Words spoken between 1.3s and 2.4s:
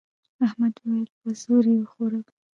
زور یې وخوره.